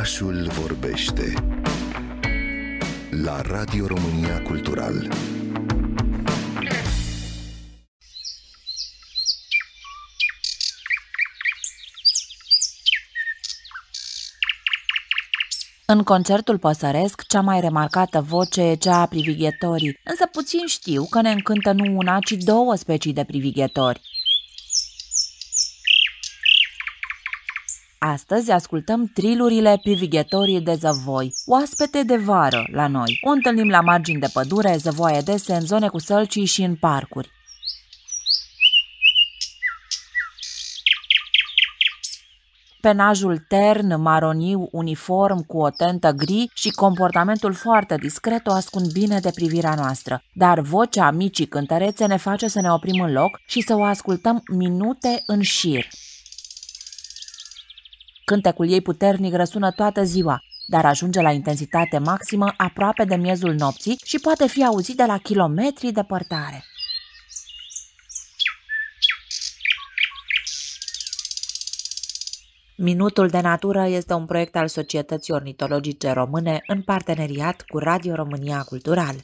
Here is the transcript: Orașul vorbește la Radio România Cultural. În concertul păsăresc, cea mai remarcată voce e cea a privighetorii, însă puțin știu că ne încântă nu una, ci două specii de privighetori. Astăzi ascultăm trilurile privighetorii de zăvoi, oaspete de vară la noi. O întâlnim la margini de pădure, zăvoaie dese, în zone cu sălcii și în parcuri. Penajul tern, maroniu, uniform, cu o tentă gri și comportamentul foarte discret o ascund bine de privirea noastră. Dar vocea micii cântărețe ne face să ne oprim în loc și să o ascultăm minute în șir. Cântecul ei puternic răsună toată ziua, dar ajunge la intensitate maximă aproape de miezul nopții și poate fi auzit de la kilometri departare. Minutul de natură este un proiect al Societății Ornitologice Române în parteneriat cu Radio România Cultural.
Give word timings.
Orașul 0.00 0.48
vorbește 0.50 1.32
la 3.10 3.40
Radio 3.40 3.86
România 3.86 4.42
Cultural. 4.42 5.08
În 15.86 16.02
concertul 16.02 16.58
păsăresc, 16.58 17.26
cea 17.26 17.40
mai 17.40 17.60
remarcată 17.60 18.20
voce 18.20 18.62
e 18.62 18.74
cea 18.74 19.00
a 19.00 19.06
privighetorii, 19.06 20.00
însă 20.04 20.26
puțin 20.32 20.66
știu 20.66 21.06
că 21.10 21.20
ne 21.20 21.30
încântă 21.30 21.72
nu 21.72 21.96
una, 21.96 22.18
ci 22.18 22.32
două 22.32 22.74
specii 22.74 23.12
de 23.12 23.24
privighetori. 23.24 24.09
Astăzi 28.02 28.50
ascultăm 28.50 29.06
trilurile 29.06 29.78
privighetorii 29.82 30.60
de 30.60 30.74
zăvoi, 30.74 31.32
oaspete 31.46 32.02
de 32.02 32.16
vară 32.16 32.68
la 32.72 32.86
noi. 32.86 33.18
O 33.26 33.30
întâlnim 33.30 33.68
la 33.68 33.80
margini 33.80 34.20
de 34.20 34.26
pădure, 34.32 34.76
zăvoaie 34.76 35.20
dese, 35.20 35.54
în 35.54 35.60
zone 35.60 35.88
cu 35.88 35.98
sălcii 35.98 36.44
și 36.44 36.62
în 36.62 36.76
parcuri. 36.76 37.30
Penajul 42.80 43.38
tern, 43.48 44.00
maroniu, 44.00 44.68
uniform, 44.72 45.46
cu 45.46 45.58
o 45.58 45.70
tentă 45.70 46.10
gri 46.10 46.50
și 46.54 46.70
comportamentul 46.70 47.52
foarte 47.52 47.96
discret 47.96 48.46
o 48.46 48.52
ascund 48.52 48.92
bine 48.92 49.18
de 49.18 49.30
privirea 49.34 49.74
noastră. 49.74 50.22
Dar 50.32 50.60
vocea 50.60 51.10
micii 51.10 51.46
cântărețe 51.46 52.06
ne 52.06 52.16
face 52.16 52.48
să 52.48 52.60
ne 52.60 52.72
oprim 52.72 53.00
în 53.00 53.12
loc 53.12 53.40
și 53.46 53.60
să 53.60 53.74
o 53.74 53.84
ascultăm 53.84 54.42
minute 54.52 55.22
în 55.26 55.42
șir. 55.42 55.86
Cântecul 58.30 58.70
ei 58.70 58.80
puternic 58.80 59.34
răsună 59.34 59.70
toată 59.70 60.04
ziua, 60.04 60.42
dar 60.66 60.84
ajunge 60.84 61.20
la 61.20 61.32
intensitate 61.32 61.98
maximă 61.98 62.54
aproape 62.56 63.04
de 63.04 63.16
miezul 63.16 63.54
nopții 63.54 63.98
și 64.04 64.18
poate 64.18 64.46
fi 64.46 64.64
auzit 64.64 64.96
de 64.96 65.04
la 65.04 65.18
kilometri 65.18 65.92
departare. 65.92 66.64
Minutul 72.76 73.28
de 73.28 73.40
natură 73.40 73.86
este 73.86 74.12
un 74.12 74.26
proiect 74.26 74.56
al 74.56 74.68
Societății 74.68 75.32
Ornitologice 75.32 76.10
Române 76.12 76.62
în 76.66 76.82
parteneriat 76.82 77.62
cu 77.62 77.78
Radio 77.78 78.14
România 78.14 78.62
Cultural. 78.62 79.14